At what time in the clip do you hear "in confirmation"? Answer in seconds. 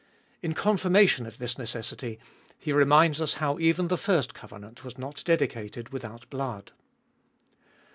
0.41-1.27